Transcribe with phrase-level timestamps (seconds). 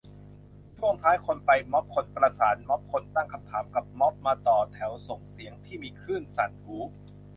[0.77, 6.77] ช่วงท้าย คนไปม็อบ คนประสานม็อบ คนตั้งคำถามกับม็อบ มาต่อแถวส่งเสียง ที่มีคลื่นสั่นหู